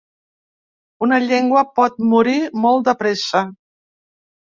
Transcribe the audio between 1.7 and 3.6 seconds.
pot morir molt de pressa.